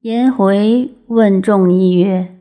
[0.00, 2.40] 颜回问仲尼曰：“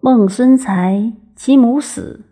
[0.00, 2.24] 孟孙才其母死，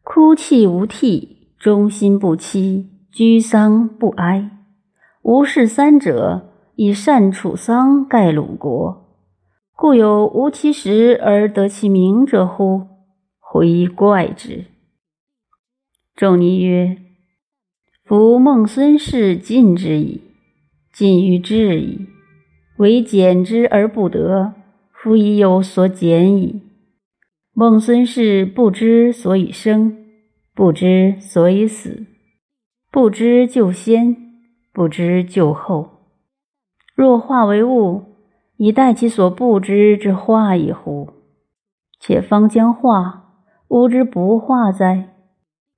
[0.00, 4.48] 哭泣无涕，忠心不欺，居丧不哀。
[5.20, 9.04] 吾视三者，以善处丧，盖鲁国，
[9.76, 12.86] 故有无其实而得其名者乎？
[13.38, 14.64] 回怪之。”
[16.16, 16.96] 仲尼曰
[18.06, 20.22] ：“夫孟孙氏尽之矣，
[20.90, 22.06] 尽于至矣。
[22.82, 24.54] 唯简之而不得，
[24.90, 26.62] 夫已有所减矣。
[27.54, 29.96] 孟孙氏不知所以生，
[30.52, 32.04] 不知所以死，
[32.90, 34.16] 不知就先，
[34.72, 35.90] 不知就后。
[36.96, 38.02] 若化为物，
[38.56, 41.08] 以待其所不知之化矣乎？
[42.00, 43.36] 且方将化，
[43.68, 45.10] 吾之不化哉？”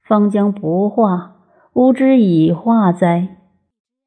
[0.09, 1.37] 方将不化，
[1.75, 3.37] 吾之以化哉？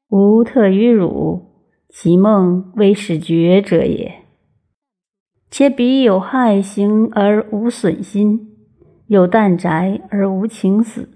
[0.08, 1.47] 吾特于汝，
[1.88, 4.16] 其梦未始觉者也。
[5.50, 8.54] 且彼有害行而无损心，
[9.06, 11.08] 有旦宅而无情死。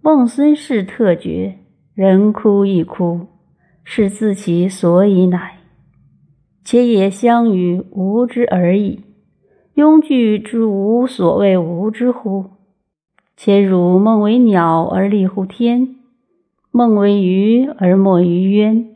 [0.00, 1.58] 孟孙氏特绝，
[1.94, 3.26] 人哭亦哭，
[3.82, 5.58] 是自其所以乃。
[6.64, 9.00] 且也相与无之而已。
[9.74, 12.46] 庸具之无所谓无之乎？
[13.36, 15.96] 且汝梦为鸟而立乎天，
[16.70, 18.91] 梦为鱼而没于渊，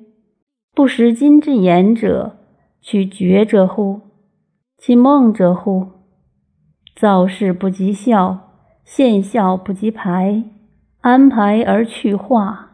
[0.77, 2.37] 不识今之言者，
[2.83, 4.03] 取觉者乎？
[4.77, 5.87] 其梦者乎？
[6.95, 8.51] 造事不及效，
[8.85, 10.45] 现效不及排，
[11.01, 12.73] 安排而去化，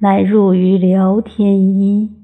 [0.00, 2.23] 乃入于聊天一。